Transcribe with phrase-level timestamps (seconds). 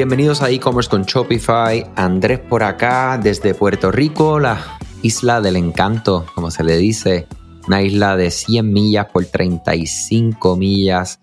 [0.00, 1.84] Bienvenidos a e-commerce con Shopify.
[1.94, 7.26] Andrés por acá desde Puerto Rico, la isla del encanto, como se le dice.
[7.66, 11.20] Una isla de 100 millas por 35 millas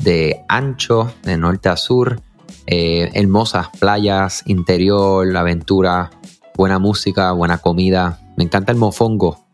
[0.00, 2.20] de ancho, de norte a sur.
[2.68, 6.12] Eh, hermosas playas, interior, aventura,
[6.56, 8.20] buena música, buena comida.
[8.36, 9.44] Me encanta el mofongo,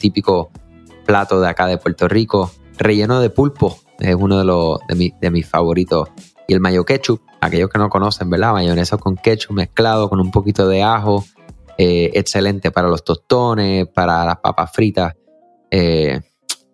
[0.00, 0.50] típico
[1.04, 3.80] plato de acá de Puerto Rico, relleno de pulpo.
[3.98, 6.08] Es uno de, los, de mis favoritos.
[6.48, 8.52] Y el mayo ketchup, aquellos que no conocen, ¿verdad?
[8.52, 11.24] Mayonesa con ketchup mezclado con un poquito de ajo.
[11.76, 15.14] Eh, excelente para los tostones, para las papas fritas.
[15.70, 16.20] Eh,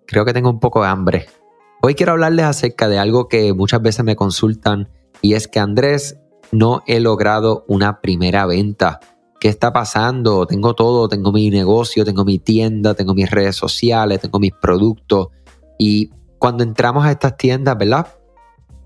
[0.06, 1.26] creo que tengo un poco de hambre.
[1.80, 4.90] Hoy quiero hablarles acerca de algo que muchas veces me consultan
[5.22, 6.18] y es que Andrés,
[6.52, 9.00] no he logrado una primera venta.
[9.38, 10.46] ¿Qué está pasando?
[10.46, 15.28] Tengo todo, tengo mi negocio, tengo mi tienda, tengo mis redes sociales, tengo mis productos.
[15.78, 18.06] Y cuando entramos a estas tiendas, ¿verdad?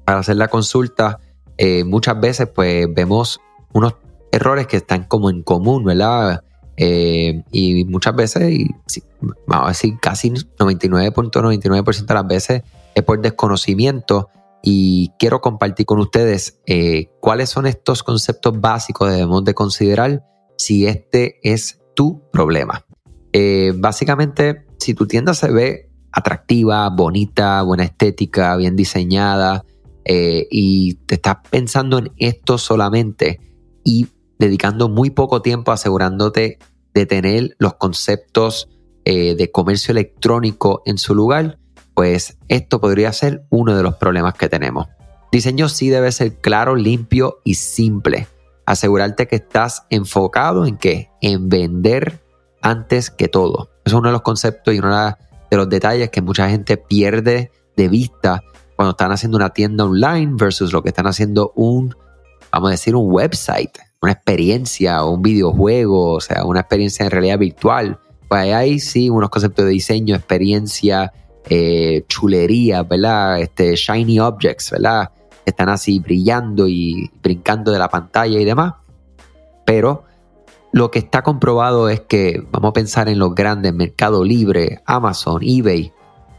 [0.04, 1.18] Para hacer la consulta,
[1.56, 3.40] eh, muchas veces pues vemos
[3.72, 3.94] unos
[4.32, 6.42] errores que están como en común, ¿verdad?
[6.76, 8.66] Eh, y muchas veces,
[9.46, 12.62] vamos a decir casi 99.99% de las veces
[12.94, 14.28] es por desconocimiento
[14.62, 20.24] y quiero compartir con ustedes eh, cuáles son estos conceptos básicos que debemos de considerar
[20.56, 22.84] si este es tu problema.
[23.76, 29.64] básicamente, si tu tienda se ve atractiva, bonita, buena estética, bien diseñada,
[30.04, 33.40] eh, y te estás pensando en esto solamente
[33.84, 36.58] y dedicando muy poco tiempo asegurándote
[36.92, 38.68] de tener los conceptos
[39.04, 41.58] eh, de comercio electrónico en su lugar,
[41.94, 44.86] pues esto podría ser uno de los problemas que tenemos.
[45.32, 48.28] Diseño sí debe ser claro, limpio y simple.
[48.66, 51.10] Asegurarte que estás enfocado en qué?
[51.20, 52.22] En vender
[52.62, 53.70] antes que todo.
[53.84, 55.16] es uno de los conceptos y uno
[55.50, 58.42] de los detalles que mucha gente pierde de vista
[58.76, 61.94] cuando están haciendo una tienda online versus lo que están haciendo un,
[62.52, 67.38] vamos a decir, un website, una experiencia un videojuego, o sea, una experiencia en realidad
[67.38, 67.98] virtual.
[68.28, 71.12] Pues ahí sí unos conceptos de diseño, experiencia,
[71.48, 73.40] eh, chulería, ¿verdad?
[73.40, 75.10] Este, shiny objects, ¿verdad?
[75.44, 78.74] Están así brillando y brincando de la pantalla y demás.
[79.64, 80.04] Pero
[80.72, 85.40] lo que está comprobado es que, vamos a pensar en los grandes, Mercado Libre, Amazon,
[85.42, 85.92] eBay,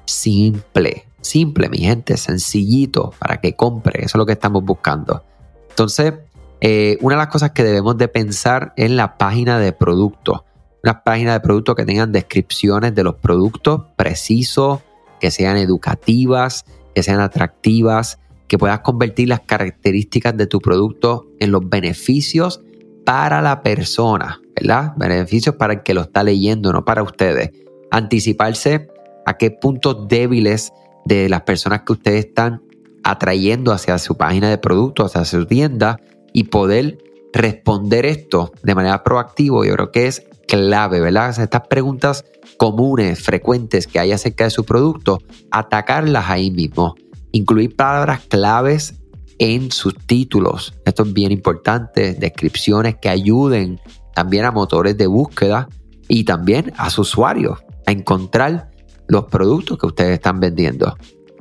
[0.05, 3.99] simple simple, mi gente, sencillito para que compre.
[3.99, 5.23] Eso es lo que estamos buscando.
[5.69, 6.13] Entonces,
[6.61, 10.45] eh, una de las cosas que debemos de pensar es la página de producto.
[10.83, 14.79] Una página de producto que tengan descripciones de los productos precisos,
[15.19, 21.51] que sean educativas, que sean atractivas, que puedas convertir las características de tu producto en
[21.51, 22.61] los beneficios
[23.05, 24.93] para la persona, ¿verdad?
[24.95, 27.51] Beneficios para el que lo está leyendo, no para ustedes.
[27.91, 28.87] Anticiparse
[29.25, 30.71] a qué puntos débiles
[31.05, 32.61] de las personas que ustedes están
[33.03, 35.99] atrayendo hacia su página de producto, hacia su tienda
[36.33, 36.97] y poder
[37.33, 41.37] responder esto de manera proactiva, yo creo que es clave, ¿verdad?
[41.39, 42.25] Estas preguntas
[42.57, 45.19] comunes, frecuentes que hay acerca de su producto,
[45.51, 46.95] atacarlas ahí mismo.
[47.31, 48.95] Incluir palabras claves
[49.37, 50.73] en sus títulos.
[50.85, 52.13] Esto es bien importante.
[52.13, 53.81] Descripciones que ayuden
[54.13, 55.67] también a motores de búsqueda
[56.07, 58.69] y también a sus usuarios a encontrar
[59.07, 60.95] los productos que ustedes están vendiendo.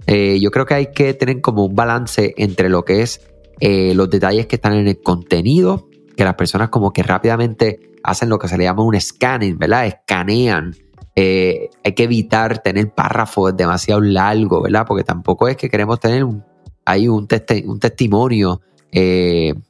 [0.06, 3.20] Eh, yo creo que hay que tener como un balance entre lo que es
[3.60, 8.28] eh, los detalles que están en el contenido, que las personas como que rápidamente hacen
[8.28, 9.86] lo que se le llama un scanning, ¿verdad?
[9.86, 10.74] Escanean.
[11.16, 14.84] Eh, hay que evitar tener párrafos demasiado largos, ¿verdad?
[14.86, 16.44] Porque tampoco es que queremos tener un,
[16.84, 17.26] ahí un,
[17.66, 18.60] un testimonio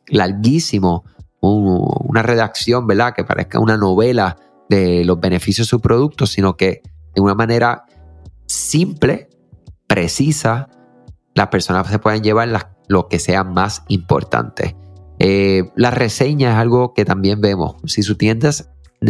[0.09, 1.05] larguísimo,
[1.41, 3.15] una redacción, ¿verdad?
[3.15, 4.37] Que parezca una novela
[4.69, 6.83] de los beneficios de su producto, sino que
[7.15, 7.85] de una manera
[8.47, 9.29] simple,
[9.87, 10.69] precisa,
[11.35, 12.49] las personas se pueden llevar
[12.89, 14.77] lo que sea más importante.
[15.19, 17.77] Eh, la reseña es algo que también vemos.
[17.87, 18.51] Si su tienda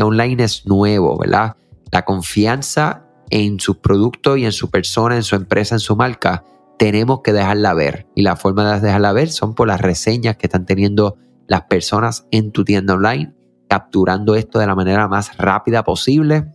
[0.02, 1.56] online es nuevo, ¿verdad?
[1.90, 6.44] La confianza en sus productos y en su persona, en su empresa, en su marca,
[6.78, 8.06] tenemos que dejarla ver.
[8.14, 11.16] Y la forma de dejarla ver son por las reseñas que están teniendo
[11.46, 13.34] las personas en tu tienda online,
[13.68, 16.52] capturando esto de la manera más rápida posible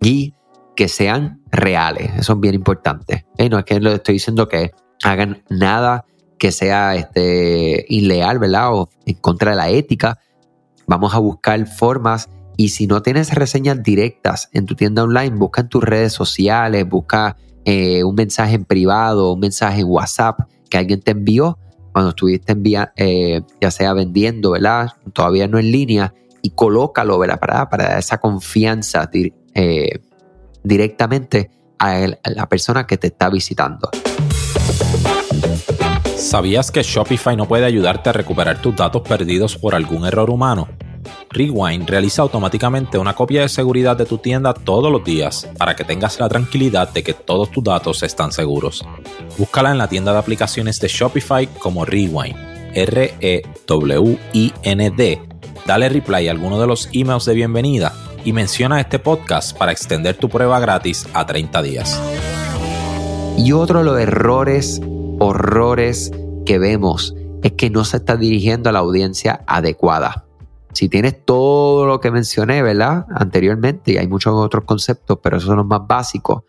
[0.00, 0.34] y
[0.76, 2.10] que sean reales.
[2.16, 3.26] Eso es bien importante.
[3.50, 4.72] no es que les estoy diciendo que
[5.02, 6.04] hagan nada
[6.38, 8.74] que sea este, ileal, ¿verdad?
[8.74, 10.18] O en contra de la ética.
[10.86, 15.62] Vamos a buscar formas y si no tienes reseñas directas en tu tienda online, busca
[15.62, 20.78] en tus redes sociales, busca eh, un mensaje en privado, un mensaje en WhatsApp que
[20.78, 21.58] alguien te envió
[21.92, 24.90] cuando estuviste envía, eh, ya sea vendiendo, ¿verdad?
[25.12, 26.12] Todavía no en línea
[26.42, 27.38] y colócalo, ¿verdad?
[27.38, 29.08] Para, para esa confianza
[29.54, 30.00] eh,
[30.64, 33.90] directamente a, la persona que te está visitando.
[36.16, 40.68] ¿Sabías que Shopify no puede ayudarte a recuperar tus datos perdidos por algún error humano?
[41.30, 45.84] Rewind realiza automáticamente una copia de seguridad de tu tienda todos los días para que
[45.84, 48.84] tengas la tranquilidad de que todos tus datos están seguros.
[49.36, 52.36] Búscala en la tienda de aplicaciones de Shopify como Rewind,
[52.74, 53.42] R-E-W-I-N-D.
[55.66, 57.92] Dale reply a alguno de los emails de bienvenida
[58.24, 62.00] y menciona este podcast para extender tu prueba gratis a 30 días.
[63.36, 64.80] Y otro de los errores,
[65.18, 66.10] horrores
[66.46, 70.24] que vemos es que no se está dirigiendo a la audiencia adecuada.
[70.72, 73.06] Si tienes todo lo que mencioné, ¿verdad?
[73.14, 76.42] Anteriormente, y hay muchos otros conceptos, pero esos son los más básicos,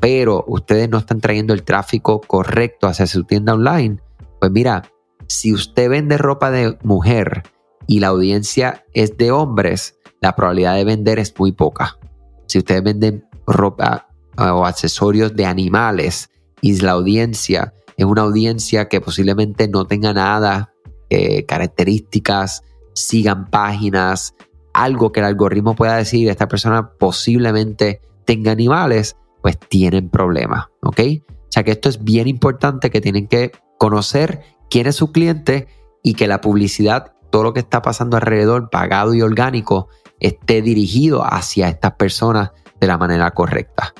[0.00, 3.98] pero ustedes no están trayendo el tráfico correcto hacia su tienda online,
[4.40, 4.82] pues mira,
[5.28, 7.44] si usted vende ropa de mujer
[7.86, 11.98] y la audiencia es de hombres, la probabilidad de vender es muy poca.
[12.46, 16.30] Si ustedes venden ropa ah, o accesorios de animales
[16.60, 20.72] y la audiencia es una audiencia que posiblemente no tenga nada,
[21.10, 22.62] eh, características,
[22.94, 24.34] sigan páginas,
[24.72, 31.00] algo que el algoritmo pueda decir, esta persona posiblemente tenga animales, pues tienen problemas, ¿ok?
[31.28, 35.68] O sea que esto es bien importante que tienen que conocer quién es su cliente
[36.02, 39.88] y que la publicidad, todo lo que está pasando alrededor, pagado y orgánico,
[40.20, 43.94] esté dirigido hacia estas personas de la manera correcta.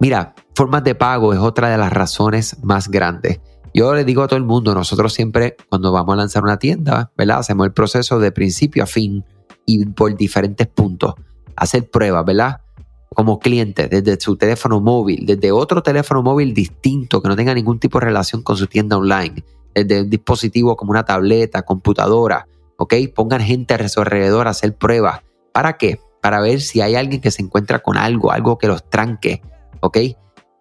[0.00, 3.40] Mira, formas de pago es otra de las razones más grandes.
[3.72, 7.12] Yo le digo a todo el mundo, nosotros siempre cuando vamos a lanzar una tienda,
[7.16, 7.38] ¿verdad?
[7.38, 9.24] Hacemos el proceso de principio a fin
[9.64, 11.14] y por diferentes puntos.
[11.54, 12.62] Hacer pruebas, ¿verdad?
[13.14, 17.78] Como cliente, desde su teléfono móvil, desde otro teléfono móvil distinto que no tenga ningún
[17.78, 19.44] tipo de relación con su tienda online,
[19.74, 22.46] desde un dispositivo como una tableta, computadora,
[22.80, 22.94] ¿ok?
[23.14, 25.20] Pongan gente a su alrededor a hacer pruebas.
[25.52, 26.00] ¿Para qué?
[26.22, 29.42] Para ver si hay alguien que se encuentra con algo, algo que los tranque,
[29.80, 29.98] ¿ok?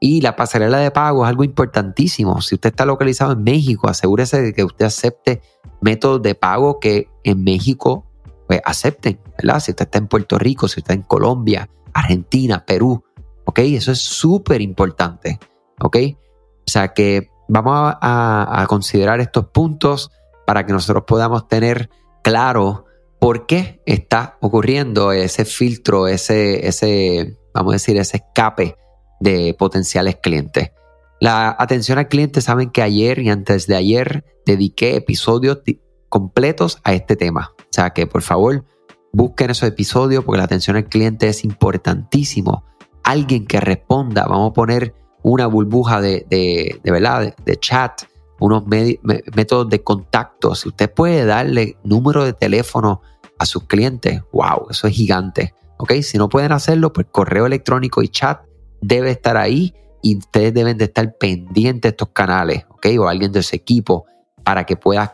[0.02, 2.42] Y la pasarela de pago es algo importantísimo.
[2.42, 5.42] Si usted está localizado en México, asegúrese de que usted acepte
[5.80, 8.06] métodos de pago que en México
[8.48, 9.62] pues, acepten, ¿verdad?
[9.62, 13.02] Si usted está en Puerto Rico, si usted está en Colombia, Argentina, Perú,
[13.46, 13.60] ¿ok?
[13.60, 15.40] Eso es súper importante,
[15.80, 15.96] ¿ok?
[15.96, 20.12] O sea que vamos a, a, considerar estos puntos
[20.46, 21.90] para que nosotros podamos tener
[22.30, 22.86] claro
[23.20, 28.76] por qué está ocurriendo ese filtro, ese, ese, vamos a decir, ese escape
[29.20, 30.72] de potenciales clientes.
[31.20, 35.62] La atención al cliente, saben que ayer y antes de ayer dediqué episodios
[36.08, 37.56] completos a este tema.
[37.58, 38.64] O sea que por favor
[39.12, 42.64] busquen esos episodios porque la atención al cliente es importantísimo.
[43.04, 44.94] Alguien que responda, vamos a poner
[45.24, 48.04] una burbuja de, de, verdad, de, chat,
[48.40, 50.56] unos métodos de contacto.
[50.56, 53.02] Si usted puede darle número de teléfono
[53.38, 55.54] a sus clientes, wow, eso es gigante.
[55.78, 55.94] ¿ok?
[56.02, 58.42] Si no pueden hacerlo, pues correo electrónico y chat
[58.82, 62.88] debe estar ahí y ustedes deben de estar pendientes de estos canales, ¿ok?
[63.00, 64.06] O alguien de ese equipo
[64.44, 65.12] para que puedas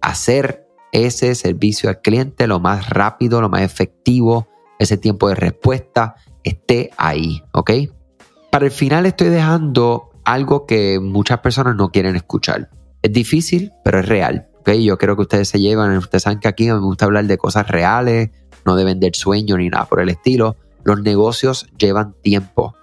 [0.00, 4.46] hacer ese servicio al cliente lo más rápido, lo más efectivo,
[4.78, 6.14] ese tiempo de respuesta
[6.44, 7.70] esté ahí, ¿ok?
[8.50, 12.70] Para el final estoy dejando algo que muchas personas no quieren escuchar.
[13.02, 14.48] Es difícil, pero es real.
[14.60, 14.70] ¿ok?
[14.72, 17.68] Yo creo que ustedes se llevan, ustedes saben que aquí me gusta hablar de cosas
[17.68, 18.30] reales,
[18.64, 20.56] no de vender sueños ni nada por el estilo.
[20.84, 22.74] Los negocios llevan tiempo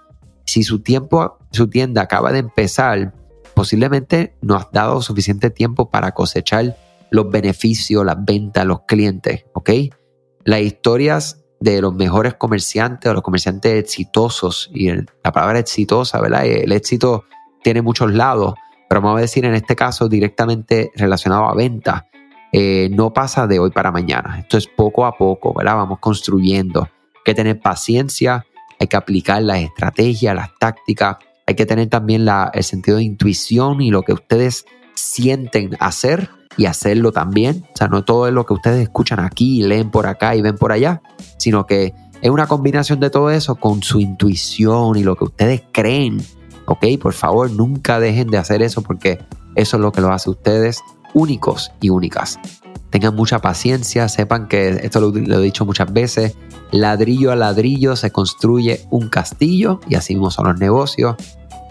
[0.52, 3.14] si su tiempo, su tienda acaba de empezar,
[3.54, 6.76] posiblemente no has dado suficiente tiempo para cosechar
[7.10, 9.70] los beneficios, las ventas, los clientes, ¿ok?
[10.44, 16.44] Las historias de los mejores comerciantes o los comerciantes exitosos, y la palabra exitosa, ¿verdad?
[16.44, 17.24] El éxito
[17.62, 18.54] tiene muchos lados,
[18.88, 22.08] pero vamos a decir en este caso directamente relacionado a venta,
[22.52, 24.40] eh, no pasa de hoy para mañana.
[24.40, 25.76] Esto es poco a poco, ¿verdad?
[25.76, 26.82] Vamos construyendo.
[26.82, 28.44] Hay que tener paciencia,
[28.80, 33.80] hay que aplicar las estrategias, las tácticas, hay que tener también el sentido de intuición
[33.80, 37.64] y lo que ustedes sienten hacer y hacerlo también.
[37.72, 40.56] O sea, no todo es lo que ustedes escuchan aquí, leen por acá y ven
[40.56, 41.02] por allá,
[41.38, 45.62] sino que es una combinación de todo eso con su intuición y lo que ustedes
[45.72, 46.22] creen.
[46.66, 49.18] Ok, por favor, nunca dejen de hacer eso porque
[49.56, 50.80] eso es lo que lo hace ustedes
[51.14, 52.38] únicos y únicas.
[52.90, 56.36] Tengan mucha paciencia, sepan que esto lo, he dicho muchas veces,
[56.70, 61.16] ladrillo a ladrillo se construye un castillo y así mismo son los negocios.